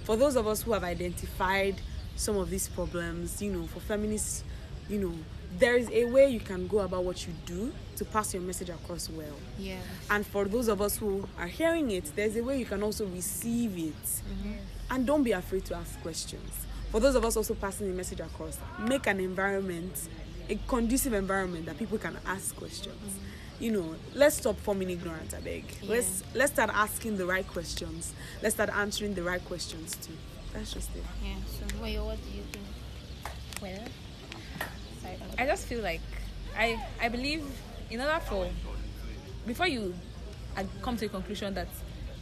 For 0.05 0.17
those 0.17 0.37
of 0.37 0.47
us 0.47 0.63
who 0.63 0.73
have 0.73 0.85
identified 0.85 1.81
some 2.17 2.37
of 2.37 2.51
these 2.51 2.69
problems, 2.69 3.41
you 3.41 3.53
know, 3.53 3.67
for 3.67 3.81
feminists, 3.81 4.43
you 4.89 4.99
know, 4.99 5.15
there 5.59 5.77
is 5.77 5.89
a 5.91 6.05
way 6.05 6.29
you 6.29 6.41
can 6.41 6.67
go 6.67 6.81
about 6.81 7.05
what 7.05 7.27
you 7.27 7.33
do 7.47 7.73
to 7.97 8.05
pass 8.05 8.35
your 8.35 8.43
message 8.43 8.71
across 8.71 9.09
well. 9.11 9.35
Yeah. 9.59 9.77
And 10.11 10.27
for 10.27 10.45
those 10.47 10.69
of 10.69 10.81
us 10.81 10.97
who 10.97 11.29
are 11.39 11.47
hearing 11.47 11.91
it, 11.91 12.11
there's 12.17 12.37
a 12.37 12.43
way 12.43 12.59
you 12.59 12.65
can 12.65 12.83
also 12.83 13.07
receive 13.07 13.77
it. 13.77 14.03
Mm-hmm. 14.03 14.53
And 14.91 15.07
don't 15.07 15.23
be 15.23 15.33
afraid 15.33 15.65
to 15.67 15.77
ask 15.77 16.01
questions. 16.03 16.67
For 16.91 17.01
those 17.01 17.15
of 17.15 17.25
us 17.25 17.37
also 17.37 17.55
passing 17.55 17.89
the 17.89 17.95
message 17.95 18.21
across, 18.21 18.59
make 18.79 19.07
an 19.07 19.21
environment, 19.21 20.09
a 20.49 20.57
conducive 20.69 21.13
environment 21.13 21.67
that 21.67 21.79
people 21.79 21.99
can 21.99 22.17
ask 22.27 22.55
questions. 22.57 22.97
Mm-hmm. 22.97 23.65
You 23.65 23.71
know, 23.71 23.95
let's 24.15 24.37
stop 24.37 24.59
forming 24.59 24.91
ignorance, 24.91 25.35
I 25.35 25.41
beg. 25.41 25.65
Let's 25.85 26.25
let's 26.35 26.53
start 26.53 26.71
asking 26.75 27.17
the 27.17 27.27
right 27.27 27.47
questions. 27.47 28.13
Let's 28.43 28.57
start 28.57 28.71
answering 28.71 29.15
the 29.15 29.23
right 29.23 29.45
questions 29.45 29.95
too. 29.97 30.15
That's 30.53 30.73
just 30.73 30.91
it. 30.97 31.05
Yeah. 31.25 31.35
So, 31.47 31.77
Moyo, 31.77 32.07
what 32.07 32.19
do 32.25 32.37
you 32.37 32.43
think? 32.53 32.67
Well. 33.63 33.89
I 35.43 35.47
just 35.47 35.67
feel 35.67 35.83
like 35.83 36.01
I 36.57 36.81
I 37.01 37.09
believe 37.09 37.43
in 37.91 38.01
order 38.01 38.21
for 38.21 38.49
before 39.45 39.67
you 39.67 39.93
come 40.83 40.97
to 40.97 41.07
a 41.07 41.09
conclusion 41.09 41.53
that 41.55 41.67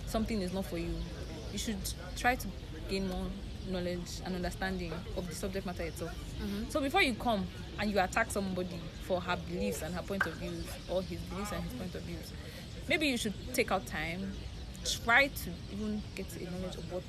something 0.07 0.41
is 0.41 0.55
not 0.55 0.65
for 0.65 0.79
you, 0.79 0.95
you 1.53 1.59
should 1.59 1.77
try 2.17 2.35
to 2.35 2.49
gain 2.89 3.09
more 3.09 3.27
knowledge 3.69 4.23
and 4.25 4.35
understanding 4.35 4.95
of 5.19 5.29
the 5.29 5.35
subject 5.35 5.67
matter 5.67 5.83
itself. 5.83 6.13
Mm-hmm. 6.13 6.71
So 6.71 6.81
before 6.81 7.03
you 7.03 7.13
come 7.13 7.47
and 7.79 7.91
you 7.91 8.01
attack 8.01 8.31
somebody 8.31 8.81
for 9.03 9.21
her 9.21 9.37
beliefs 9.37 9.83
and 9.83 9.95
her 9.95 10.03
point 10.03 10.25
of 10.25 10.33
views, 10.37 10.65
or 10.89 11.03
his 11.03 11.21
beliefs 11.21 11.53
and 11.53 11.63
his 11.63 11.75
point 11.75 11.95
of 11.95 12.01
views, 12.03 12.33
maybe 12.89 13.07
you 13.07 13.19
should 13.19 13.35
take 13.53 13.71
out 13.71 13.85
time, 13.85 14.33
try 15.05 15.27
to 15.27 15.51
even 15.73 16.03
get 16.15 16.27
a 16.37 16.45
knowledge 16.45 16.77
of 16.77 16.91
what 16.91 17.03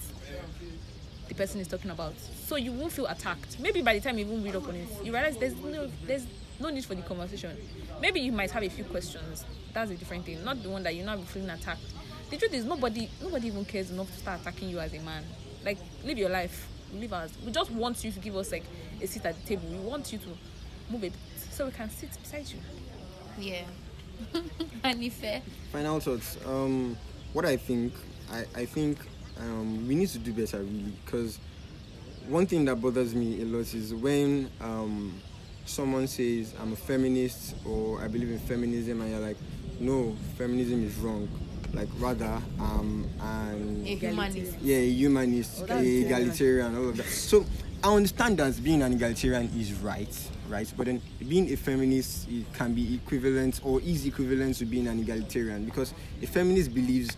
the 1.32 1.38
person 1.38 1.62
is 1.62 1.68
talking 1.70 1.92
about. 1.92 2.14
So 2.20 2.58
you 2.58 2.74
won't 2.74 2.92
feel 2.92 3.08
attacked. 3.08 3.58
Maybe 3.58 3.82
by 3.82 3.94
the 3.94 4.02
time 4.02 4.18
you 4.18 4.26
even 4.26 4.44
read 4.44 4.58
up 4.58 4.68
on 4.68 4.76
it 4.76 4.88
you 5.02 5.14
realize 5.14 5.38
there's 5.38 5.56
no 5.56 5.90
there's 6.06 6.28
no 6.60 6.70
need 6.70 6.84
for 6.84 6.94
the 6.94 7.02
conversation. 7.04 7.56
Maybe 8.02 8.20
you 8.20 8.34
might 8.34 8.52
have 8.52 8.64
a 8.64 8.70
few 8.70 8.84
questions. 8.84 9.46
That's 9.74 9.92
a 9.92 9.96
different 9.96 10.26
thing. 10.26 10.44
Not 10.44 10.62
the 10.62 10.70
one 10.70 10.84
that 10.84 10.94
you're 10.94 11.06
not 11.06 11.22
feeling 11.22 11.50
attacked. 11.50 11.82
The 12.30 12.38
truth 12.38 12.54
is 12.54 12.66
nobody 12.66 13.10
nobody 13.22 13.48
even 13.48 13.64
cares 13.64 13.92
enough 13.92 14.12
to 14.12 14.18
start 14.20 14.42
attacking 14.42 14.70
you 14.70 14.80
as 14.80 14.94
a 14.94 15.00
man. 15.00 15.24
Like 15.64 15.78
live 16.04 16.18
your 16.18 16.30
life. 16.30 16.68
Live 16.94 17.14
us. 17.14 17.32
we 17.46 17.54
just 17.54 17.72
want 17.72 18.04
you 18.04 18.12
to 18.12 18.20
give 18.20 18.36
us 18.36 18.52
like 18.52 18.66
a 19.02 19.08
seat 19.08 19.26
at 19.26 19.40
the 19.40 19.48
table. 19.48 19.70
We 19.70 19.78
want 19.78 20.12
you 20.12 20.20
to 20.20 20.28
move 20.90 21.06
it 21.06 21.14
so 21.50 21.66
we 21.66 21.72
can 21.72 21.90
sit 21.90 22.10
beside 22.22 22.46
you. 22.50 22.60
Yeah. 23.40 23.64
Anife. 24.84 25.42
Final 25.72 26.02
thoughts. 26.02 26.38
Um, 26.46 26.98
what 27.32 27.46
I 27.46 27.56
think, 27.56 27.94
I, 28.30 28.44
I 28.54 28.66
think 28.66 28.98
um, 29.42 29.88
we 29.88 29.96
need 29.96 30.10
to 30.10 30.20
do 30.20 30.32
better 30.34 30.58
really 30.60 30.94
because 31.06 31.40
one 32.28 32.46
thing 32.46 32.66
that 32.66 32.76
bothers 32.80 33.14
me 33.16 33.42
a 33.42 33.46
lot 33.46 33.74
is 33.74 33.94
when 33.94 34.50
um, 34.62 35.14
someone 35.66 36.08
says 36.08 36.54
I'm 36.62 36.74
a 36.74 36.76
feminist 36.76 37.56
or 37.66 38.00
I 38.02 38.08
believe 38.08 38.30
in 38.30 38.40
feminism 38.40 39.02
and 39.02 39.12
you're 39.12 39.20
like, 39.20 39.38
no, 39.80 40.16
feminism 40.38 40.86
is 40.86 40.96
wrong. 40.98 41.28
Like 41.74 41.88
rather, 42.00 42.40
um, 42.60 43.08
and 43.22 43.88
A 43.88 43.96
humanist. 43.96 44.58
yeah, 44.62 44.76
a 44.78 44.90
humanist, 44.92 45.60
Oh, 45.62 45.64
a 45.64 45.68
that's 45.68 45.88
egalitarian, 45.88 46.76
all 46.76 46.90
of 46.90 46.98
that. 46.98 47.06
So 47.06 47.46
I 47.84 47.96
understand 47.96 48.38
that 48.38 48.62
being 48.62 48.82
an 48.84 48.94
egalitarian 48.94 49.50
is 49.58 49.74
right, 49.76 50.14
right? 50.50 50.72
But 50.78 50.88
then 50.88 51.02
being 51.28 51.52
a 51.52 51.56
feminist 51.56 52.28
it 52.30 52.52
can 52.54 52.74
be 52.76 52.96
equivalent 52.96 53.62
or 53.64 53.80
is 53.82 54.06
equivalent 54.06 54.56
to 54.58 54.66
being 54.66 54.86
an 54.88 55.00
egalitarian 55.00 55.64
because 55.66 55.94
a 56.22 56.28
feminist 56.28 56.74
believes 56.74 57.16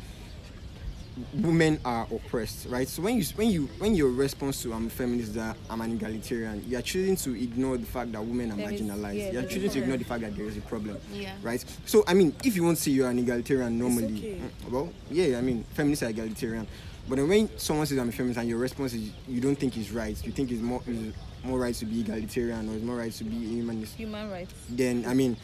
women 1.34 1.80
are 1.86 2.08
oppressed, 2.12 2.68
right? 2.70 2.88
So 2.88 3.02
when 3.02 3.18
you 3.18 3.24
when 3.36 3.50
you 3.50 3.70
when 3.80 3.96
your 3.96 4.10
response 4.10 4.62
to 4.64 4.74
I'm 4.74 4.88
a 4.88 4.90
feminist 4.90 5.34
that 5.36 5.56
I'm 5.70 5.82
an 5.82 5.92
egalitarian, 5.94 6.64
you 6.68 6.78
are 6.78 6.82
choosing 6.82 7.16
to 7.18 7.42
ignore 7.42 7.78
the 7.78 7.86
fact 7.86 8.12
that 8.14 8.24
women 8.24 8.52
are 8.52 8.56
There 8.58 8.72
is- 8.72 8.82
marginalized. 8.82 9.18
yeah, 9.18 9.32
you 9.32 9.40
are 9.40 9.44
choosing 9.48 9.70
to 9.72 9.80
ignore 9.80 9.98
the 9.98 10.06
fact 10.06 10.22
that 10.22 10.36
there 10.36 10.46
is 10.46 10.58
a 10.58 10.62
problem, 10.62 10.98
Yeah. 11.14 11.34
right? 11.42 11.64
So 11.86 12.04
I 12.08 12.14
mean, 12.14 12.36
if 12.44 12.56
you 12.56 12.64
want 12.64 12.78
to 12.78 12.84
say 12.84 12.92
you're 12.92 13.10
an 13.10 13.20
egalitarian 13.20 13.78
normally, 13.78 14.18
okay. 14.18 14.42
mm, 14.66 14.72
well, 14.72 14.90
yeah, 15.12 15.38
I 15.38 15.42
mean, 15.42 15.64
feminists 15.74 16.04
are 16.04 16.10
egalitarian. 16.10 16.68
But 17.08 17.18
then 17.18 17.28
when 17.28 17.50
someone 17.60 17.86
says 17.86 17.98
I'm 17.98 18.10
a 18.10 18.12
feminist 18.14 18.40
and 18.40 18.48
your 18.50 18.60
response 18.60 18.94
is 18.94 19.10
you 19.28 19.42
don't 19.42 19.58
think 19.60 19.76
it's 19.78 19.92
right, 19.92 20.16
you 20.26 20.32
think 20.32 20.52
it's 20.52 20.62
more 20.62 20.82
it's 20.88 21.16
more 21.44 21.60
right 21.60 21.76
to 21.76 21.86
be 21.86 22.00
egalitarian 22.00 22.70
or 22.70 22.76
it's 22.76 22.84
more 22.86 22.96
right 22.96 23.12
to 23.12 23.24
be 23.26 23.36
humanist, 23.36 23.96
Human 23.96 24.30
rights. 24.32 24.54
then 24.70 25.04
I 25.06 25.14
mean, 25.14 25.36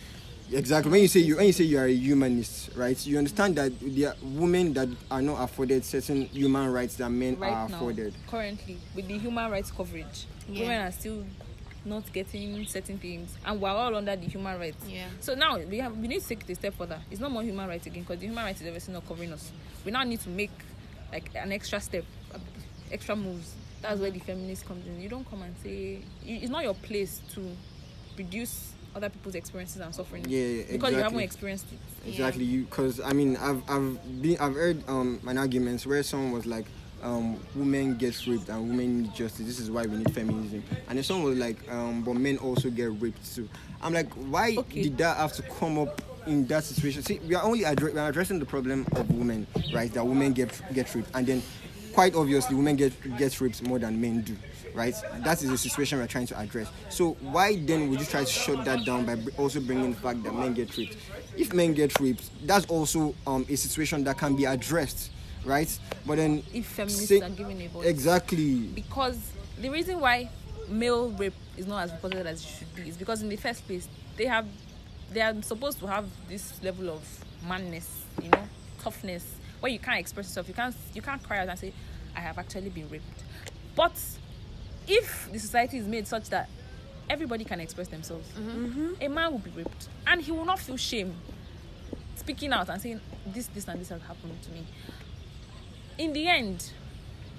exactly 0.51 0.91
when 0.91 1.01
you 1.01 1.07
say 1.07 1.19
you 1.21 1.37
when 1.37 1.47
you 1.47 1.53
say 1.53 1.63
you 1.63 1.77
are 1.79 1.85
a 1.85 1.91
humanist, 1.93 2.71
right? 2.75 3.05
You 3.05 3.17
understand 3.17 3.55
that 3.55 3.71
there 3.81 4.09
are 4.09 4.15
women 4.21 4.73
that 4.73 4.89
are 5.11 5.21
not 5.21 5.41
afforded 5.43 5.83
certain 5.85 6.25
human 6.27 6.71
rights 6.71 6.95
that 6.95 7.09
men 7.09 7.37
Right 7.39 7.51
are 7.51 7.69
now, 7.69 7.75
afforded. 7.75 8.13
currently, 8.27 8.77
with 8.95 9.07
the 9.07 9.17
human 9.17 9.51
rights 9.51 9.71
coverage, 9.71 10.25
Yeah. 10.49 10.61
women 10.61 10.81
are 10.87 10.91
still 10.91 11.25
not 11.85 12.11
getting 12.11 12.65
certain 12.65 12.97
things, 12.99 13.29
and 13.45 13.61
we're 13.61 13.69
all 13.69 13.95
under 13.95 14.15
the 14.15 14.25
human 14.27 14.59
rights. 14.59 14.83
Yeah. 14.87 15.07
So 15.21 15.33
now 15.35 15.57
we 15.59 15.77
have 15.77 15.95
we 15.97 16.07
need 16.07 16.21
to 16.21 16.27
take 16.27 16.41
it 16.41 16.49
a 16.51 16.55
step 16.55 16.73
further. 16.75 16.99
It's 17.09 17.19
not 17.21 17.31
more 17.31 17.43
human 17.43 17.67
rights 17.67 17.87
again 17.87 18.03
because 18.03 18.19
the 18.19 18.27
human 18.27 18.43
rights 18.43 18.61
is 18.61 18.67
obviously 18.67 18.93
not 18.93 19.07
covering 19.07 19.31
us. 19.33 19.51
We 19.85 19.91
now 19.91 20.03
need 20.03 20.19
to 20.21 20.29
make 20.29 20.51
like 21.11 21.29
an 21.35 21.51
extra 21.51 21.79
step, 21.79 22.03
uh, 22.33 22.37
extra 22.91 23.15
moves. 23.15 23.53
That's 23.81 23.99
where 23.99 24.11
the 24.11 24.19
feminist 24.19 24.65
comes 24.65 24.85
in. 24.85 25.01
You 25.01 25.07
don't 25.09 25.27
come 25.29 25.41
and 25.41 25.55
say 25.63 25.99
it's 26.25 26.51
not 26.51 26.63
your 26.63 26.73
place 26.73 27.21
to 27.33 27.55
reduce 28.17 28.73
other 28.95 29.09
people's 29.09 29.35
experiences 29.35 29.81
and 29.81 29.93
suffering. 29.93 30.25
Yeah, 30.27 30.39
yeah, 30.39 30.63
because 30.71 30.91
you 30.91 30.97
haven't 30.97 31.19
exactly. 31.19 31.23
experienced 31.23 31.65
it. 31.71 32.09
Exactly, 32.09 32.43
you 32.45 32.63
because 32.65 32.99
I 32.99 33.13
mean 33.13 33.37
I've 33.37 33.61
I've 33.69 34.21
been 34.21 34.37
I've 34.39 34.55
heard 34.55 34.87
um 34.87 35.19
an 35.27 35.37
arguments 35.37 35.85
where 35.85 36.01
someone 36.03 36.31
was 36.31 36.45
like 36.45 36.65
um 37.01 37.39
women 37.55 37.95
get 37.97 38.15
raped 38.27 38.49
and 38.49 38.67
women 38.69 39.03
need 39.03 39.13
justice. 39.13 39.45
This 39.45 39.59
is 39.59 39.71
why 39.71 39.85
we 39.85 39.97
need 39.97 40.13
feminism. 40.13 40.63
And 40.87 40.97
then 40.97 41.03
someone 41.03 41.29
was 41.29 41.37
like 41.37 41.57
um 41.71 42.01
but 42.03 42.15
men 42.15 42.37
also 42.37 42.69
get 42.69 42.89
raped 43.01 43.35
too. 43.35 43.47
I'm 43.81 43.93
like 43.93 44.11
why 44.13 44.55
Okay. 44.57 44.83
did 44.83 44.97
that 44.97 45.17
have 45.17 45.33
to 45.33 45.43
come 45.43 45.77
up 45.79 46.01
in 46.27 46.45
that 46.47 46.63
situation? 46.63 47.01
See, 47.03 47.19
we 47.27 47.35
are 47.35 47.43
only 47.43 47.61
addre- 47.61 47.93
we 47.93 47.99
are 47.99 48.09
addressing 48.09 48.39
the 48.39 48.45
problem 48.45 48.85
of 48.93 49.09
women, 49.11 49.47
right? 49.73 49.93
That 49.93 50.05
women 50.05 50.33
get 50.33 50.59
get 50.73 50.93
raped 50.95 51.09
and 51.13 51.25
then 51.25 51.41
quite 51.93 52.15
obviously 52.15 52.55
women 52.55 52.75
get 52.75 52.93
get 53.17 53.39
raped 53.39 53.61
more 53.63 53.79
than 53.79 53.99
men 54.01 54.21
do. 54.21 54.35
Right, 54.79 54.95
that 55.25 55.43
is 55.43 55.49
the 55.49 55.57
situation 55.57 55.99
we're 55.99 56.07
trying 56.07 56.27
to 56.27 56.39
address. 56.39 56.71
So 56.87 57.17
why 57.19 57.57
then 57.57 57.89
would 57.89 57.99
you 57.99 58.05
try 58.05 58.21
to 58.23 58.25
shut 58.31 58.63
that 58.63 58.85
down 58.85 59.05
by 59.05 59.17
also 59.37 59.59
bringing 59.59 59.91
the 59.91 59.97
fact 59.99 60.23
that 60.23 60.33
men 60.33 60.53
get 60.53 60.77
raped? 60.77 60.95
If 61.35 61.53
men 61.53 61.73
get 61.73 61.99
raped, 61.99 62.29
that's 62.47 62.65
also 62.67 63.13
um, 63.27 63.45
a 63.49 63.57
situation 63.57 64.05
that 64.05 64.17
can 64.17 64.37
be 64.37 64.45
addressed, 64.45 65.11
right? 65.43 65.67
But 66.07 66.15
then 66.15 66.43
If 66.53 66.65
feminists 66.67 67.09
say- 67.09 67.19
are 67.19 67.29
given 67.29 67.61
a 67.61 67.67
voice. 67.67 67.87
exactly, 67.87 68.53
because 68.73 69.19
the 69.61 69.67
reason 69.69 69.99
why 69.99 70.29
male 70.69 71.09
rape 71.11 71.33
is 71.57 71.67
not 71.67 71.83
as 71.83 71.91
reported 71.91 72.25
as 72.25 72.41
it 72.41 72.47
should 72.47 72.73
be 72.73 72.87
is 72.87 72.95
because 72.95 73.21
in 73.21 73.27
the 73.27 73.35
first 73.35 73.67
place 73.67 73.85
they 74.15 74.27
have 74.27 74.45
they 75.11 75.19
are 75.19 75.33
supposed 75.41 75.77
to 75.79 75.87
have 75.87 76.05
this 76.29 76.63
level 76.63 76.89
of 76.89 77.01
manness 77.45 78.05
you 78.23 78.29
know 78.29 78.43
toughness 78.81 79.25
where 79.59 79.71
you 79.71 79.79
can't 79.79 79.99
express 79.99 80.27
yourself 80.27 80.47
you 80.47 80.53
can't 80.53 80.75
you 80.93 81.01
can't 81.01 81.21
cry 81.23 81.39
out 81.39 81.49
and 81.49 81.59
say 81.59 81.73
i 82.15 82.19
have 82.21 82.37
actually 82.37 82.69
been 82.69 82.87
raped 82.89 83.23
but 83.75 83.91
if 84.89 85.29
the 85.31 85.39
society 85.39 85.77
is 85.77 85.87
made 85.87 86.07
such 86.07 86.29
that 86.29 86.49
everybody 87.09 87.43
can 87.43 87.59
express 87.59 87.87
themselves 87.87 88.27
mm-hmm. 88.37 88.93
a 89.01 89.07
man 89.07 89.31
will 89.31 89.39
be 89.39 89.51
raped 89.51 89.87
and 90.07 90.21
he 90.21 90.31
will 90.31 90.45
not 90.45 90.59
feel 90.59 90.77
shame 90.77 91.15
speaking 92.15 92.51
out 92.51 92.69
and 92.69 92.81
saying 92.81 92.99
this 93.27 93.47
this 93.47 93.67
and 93.67 93.79
this 93.79 93.89
has 93.89 94.01
happened 94.01 94.41
to 94.41 94.51
me 94.51 94.65
in 95.97 96.13
the 96.13 96.27
end 96.27 96.71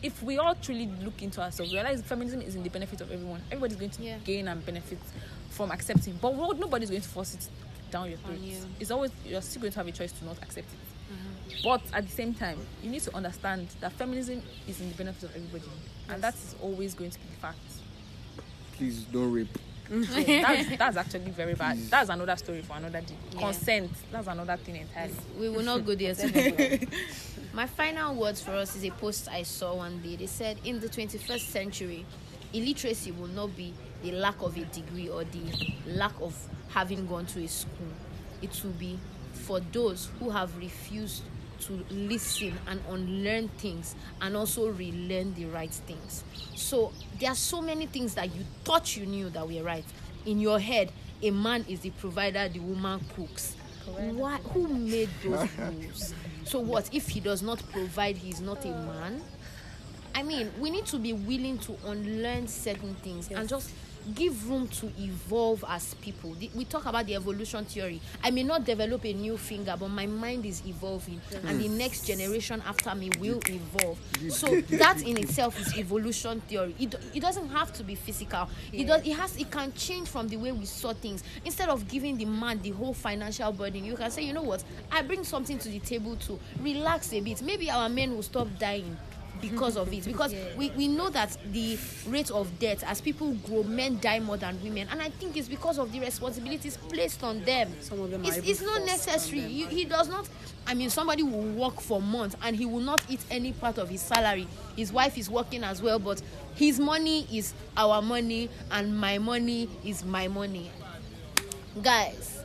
if 0.02 0.22
we 0.22 0.38
all 0.38 0.54
truly 0.54 0.86
look 1.02 1.22
into 1.22 1.40
ourselves, 1.40 1.72
realize 1.72 2.00
feminism 2.02 2.40
is 2.40 2.54
in 2.54 2.62
the 2.62 2.70
benefit 2.70 3.00
of 3.00 3.12
everyone. 3.12 3.42
Everybody's 3.50 3.76
going 3.76 3.90
to 3.90 4.02
Yeah. 4.02 4.18
gain 4.24 4.48
and 4.48 4.64
benefit 4.64 4.98
from 5.50 5.70
accepting, 5.70 6.18
but 6.20 6.34
nobody's 6.58 6.90
going 6.90 7.02
to 7.02 7.08
force 7.08 7.34
it 7.34 7.48
down 7.90 8.08
your 8.08 8.18
throat. 8.18 8.38
You. 8.38 8.56
It's 8.78 8.90
always 8.90 9.10
you're 9.26 9.42
still 9.42 9.60
going 9.62 9.72
to 9.72 9.78
have 9.78 9.88
a 9.88 9.92
choice 9.92 10.12
to 10.12 10.24
not 10.24 10.38
accept 10.42 10.68
it. 10.72 10.78
But 11.62 11.82
at 11.92 12.06
the 12.06 12.12
same 12.12 12.34
time, 12.34 12.58
you 12.82 12.90
need 12.90 13.02
to 13.02 13.14
understand 13.14 13.68
that 13.80 13.92
feminism 13.92 14.42
is 14.66 14.80
in 14.80 14.88
the 14.90 14.94
benefit 14.96 15.24
of 15.24 15.36
everybody, 15.36 15.64
and 16.08 16.22
that 16.22 16.34
is 16.34 16.54
always 16.62 16.94
going 16.94 17.10
to 17.10 17.18
be 17.18 17.26
the 17.26 17.40
fact. 17.40 17.58
please 18.76 19.02
don't 19.04 19.30
rape. 19.32 19.58
So 19.88 19.96
that's, 20.22 20.76
that's 20.76 20.96
actually 20.96 21.30
very 21.32 21.54
bad. 21.54 21.76
Please. 21.76 21.90
That's 21.90 22.10
another 22.10 22.36
story 22.36 22.62
for 22.62 22.76
another 22.76 23.00
day. 23.00 23.14
Yeah. 23.32 23.40
Consent. 23.40 23.90
That's 24.12 24.28
another 24.28 24.56
thing 24.56 24.76
entirely. 24.76 25.14
we 25.38 25.48
will 25.48 25.64
not 25.64 25.84
go 25.84 25.94
there 25.94 26.14
today. 26.14 26.86
My 27.52 27.66
final 27.66 28.14
words 28.14 28.40
for 28.40 28.52
us 28.52 28.76
is 28.76 28.84
a 28.84 28.90
post 28.90 29.28
I 29.28 29.42
saw 29.42 29.74
one 29.74 30.00
day. 30.00 30.14
They 30.14 30.26
said, 30.26 30.58
in 30.64 30.78
the 30.78 30.88
21st 30.88 31.40
century, 31.40 32.06
illiteracy 32.52 33.10
will 33.10 33.26
not 33.26 33.56
be 33.56 33.74
the 34.02 34.12
lack 34.12 34.40
of 34.40 34.56
a 34.56 34.64
degree 34.66 35.08
or 35.08 35.24
the 35.24 35.72
lack 35.86 36.12
of 36.20 36.34
having 36.68 37.06
gone 37.08 37.26
to 37.26 37.42
a 37.42 37.48
school. 37.48 37.88
It 38.40 38.58
will 38.62 38.70
be 38.72 38.98
for 39.32 39.58
those 39.72 40.08
who 40.20 40.30
have 40.30 40.56
refused 40.56 41.24
to 41.60 41.84
listen 41.90 42.58
and 42.66 42.80
unlearn 42.88 43.48
things 43.58 43.94
and 44.20 44.36
also 44.36 44.70
relearn 44.70 45.34
the 45.34 45.46
right 45.46 45.72
things. 45.72 46.24
So 46.54 46.92
there 47.18 47.30
are 47.30 47.36
so 47.36 47.60
many 47.60 47.86
things 47.86 48.14
that 48.14 48.34
you 48.34 48.44
thought 48.64 48.96
you 48.96 49.06
knew 49.06 49.30
that 49.30 49.46
were 49.46 49.62
right. 49.62 49.84
In 50.26 50.40
your 50.40 50.58
head, 50.58 50.92
a 51.22 51.30
man 51.30 51.64
is 51.68 51.80
the 51.80 51.90
provider, 51.90 52.48
the 52.48 52.60
woman 52.60 53.00
cooks. 53.14 53.56
Why, 53.86 54.36
who 54.38 54.68
made 54.68 55.08
those 55.24 55.48
rules? 55.58 56.14
So 56.44 56.60
what 56.60 56.88
if 56.92 57.08
he 57.08 57.20
does 57.20 57.42
not 57.42 57.62
provide? 57.72 58.16
He's 58.16 58.40
not 58.40 58.64
a 58.64 58.68
man. 58.68 59.22
I 60.14 60.22
mean, 60.22 60.50
we 60.58 60.70
need 60.70 60.86
to 60.86 60.98
be 60.98 61.12
willing 61.12 61.58
to 61.58 61.76
unlearn 61.86 62.48
certain 62.48 62.94
things 62.96 63.30
and 63.30 63.48
just 63.48 63.70
give 64.14 64.48
room 64.48 64.68
to 64.68 64.86
evolve 64.98 65.64
as 65.68 65.94
people. 65.94 66.34
The- 66.34 66.50
We 66.54 66.64
talk 66.64 66.86
about 66.86 67.06
the 67.06 67.14
evolution 67.14 67.64
theory. 67.64 68.00
I 68.22 68.30
may 68.30 68.42
not 68.42 68.64
develop 68.64 69.04
a 69.04 69.12
new 69.12 69.36
finger, 69.36 69.74
but 69.78 69.88
my 69.88 70.06
mind 70.06 70.44
is 70.46 70.62
evolving, 70.66 71.20
and 71.46 71.60
the 71.60 71.68
next 71.68 72.06
generation 72.06 72.62
after 72.66 72.94
me 72.94 73.10
will 73.18 73.40
evolve. 73.48 73.98
So 74.30 74.60
that 74.62 75.02
in 75.02 75.16
itself 75.18 75.58
is 75.60 75.76
evolution 75.78 76.40
theory. 76.42 76.74
It, 76.78 76.94
it 77.14 77.20
doesn't 77.20 77.48
have 77.50 77.72
to 77.74 77.82
be 77.84 77.94
physical. 77.94 78.48
It 78.72 78.84
does. 78.86 79.06
It 79.06 79.12
has. 79.12 79.36
It 79.36 79.50
can 79.50 79.72
change 79.74 80.08
from 80.08 80.28
the 80.28 80.36
way 80.36 80.52
we 80.52 80.66
saw 80.66 80.92
things. 80.92 81.22
Instead 81.44 81.68
of 81.68 81.86
giving 81.88 82.16
the 82.16 82.24
man 82.24 82.60
the 82.62 82.70
whole 82.70 82.94
financial 82.94 83.52
burden, 83.52 83.84
you 83.84 83.96
can 83.96 84.10
say, 84.10 84.22
you 84.22 84.32
know 84.32 84.42
what? 84.42 84.64
I 84.90 85.02
bring 85.02 85.24
something 85.24 85.58
to 85.58 85.68
the 85.68 85.78
table 85.80 86.16
to 86.16 86.38
relax 86.60 87.12
a 87.12 87.20
bit. 87.20 87.42
Maybe 87.42 87.70
our 87.70 87.88
men 87.88 88.14
will 88.14 88.22
stop 88.22 88.48
dying 88.58 88.96
because 89.40 89.76
of 89.76 89.92
it. 89.92 90.04
Because 90.04 90.34
we, 90.56 90.70
we 90.70 90.88
know 90.88 91.08
that 91.10 91.36
the 91.52 91.78
rate 92.06 92.30
of 92.30 92.58
death 92.58 92.82
as 92.86 93.00
people 93.00 93.32
grow 93.46 93.62
men 93.62 93.98
die 94.00 94.20
more 94.20 94.36
than 94.36 94.60
women. 94.62 94.88
And 94.90 95.00
i 95.02 95.08
think 95.10 95.36
it's 95.36 95.48
because 95.48 95.78
of 95.78 95.92
the 95.92 96.00
responsibilities 96.00 96.76
placed 96.76 97.22
on 97.22 97.42
them. 97.44 97.72
Some 97.80 98.00
of 98.00 98.10
them 98.10 98.24
are 98.24 98.28
it's, 98.28 98.38
it's 98.38 98.62
not 98.62 98.84
necessary. 98.84 99.40
them. 99.42 99.50
you, 99.50 99.66
he 99.66 99.84
does 99.84 100.08
not 100.08 100.28
i 100.66 100.74
mean 100.74 100.90
somebody 100.90 101.22
will 101.22 101.42
work 101.54 101.80
for 101.80 102.00
months 102.02 102.36
and 102.42 102.54
he 102.54 102.66
will 102.66 102.80
not 102.80 103.02
eat 103.08 103.20
any 103.30 103.52
part 103.52 103.78
of 103.78 103.88
his 103.88 104.00
salary. 104.00 104.46
His 104.76 104.92
wife 104.92 105.16
is 105.18 105.30
working 105.30 105.64
as 105.64 105.82
well 105.82 105.98
but 105.98 106.22
his 106.54 106.78
money 106.78 107.26
is 107.32 107.54
our 107.76 108.02
money 108.02 108.50
and 108.70 108.96
my 108.98 109.18
money 109.18 109.68
is 109.84 110.04
my 110.04 110.28
money. 110.28 110.70
Guys 111.82 112.36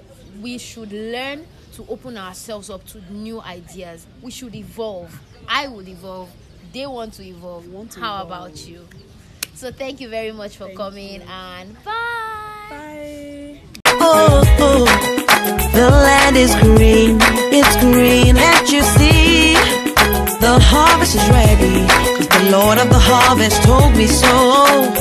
we 0.41 0.57
should 0.57 0.91
learn 0.91 1.45
to 1.75 1.85
open 1.89 2.17
ourselves 2.17 2.69
up 2.69 2.83
to 2.85 3.01
new 3.13 3.41
ideas. 3.41 4.05
We 4.21 4.31
should 4.31 4.55
evolve. 4.55 5.17
I 5.47 5.67
will 5.67 5.87
evolve 5.87 6.29
they 6.75 6.85
want 6.85 7.13
to 7.13 7.23
evolve. 7.23 7.65
Want 7.69 7.91
to 7.91 8.01
How 8.01 8.21
evolve. 8.25 8.49
about 8.49 8.67
you? 8.67 8.85
So 9.53 9.71
thank 9.71 10.01
you 10.01 10.09
very 10.09 10.33
much 10.33 10.57
for 10.57 10.65
thank 10.65 10.77
coming 10.77 11.21
you. 11.21 11.27
and 11.29 11.73
bye. 11.85 11.93
Bye. 12.69 13.59
Oh, 13.87 14.43
oh, 14.59 14.85
the 15.73 15.89
land 15.89 16.35
is 16.35 16.53
green, 16.55 17.17
it's 17.57 17.75
green, 17.77 18.35
let 18.35 18.69
you 18.69 18.81
see. 18.81 19.53
The 20.43 20.59
harvest 20.61 21.15
is 21.15 21.27
ready, 21.29 21.87
cause 22.17 22.27
the 22.27 22.51
Lord 22.51 22.77
of 22.77 22.89
the 22.89 22.99
harvest 22.99 23.63
told 23.63 23.95
me 23.95 24.07
so. 24.07 24.91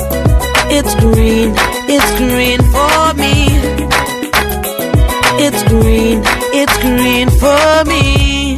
It's 0.77 0.95
green, 0.95 1.53
it's 1.91 2.09
green 2.17 2.59
for 2.71 3.13
me. 3.19 3.35
It's 5.45 5.61
green, 5.67 6.21
it's 6.55 6.77
green 6.79 7.29
for 7.29 7.83
me. 7.89 8.54